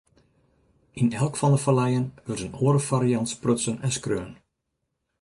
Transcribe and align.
Yn 1.01 1.09
elk 1.21 1.35
fan 1.39 1.53
de 1.55 1.59
falleien 1.65 2.05
wurdt 2.25 2.45
in 2.47 2.57
oare 2.63 2.81
fariant 2.87 3.31
sprutsen 3.33 3.81
en 3.85 3.95
skreaun. 3.97 4.33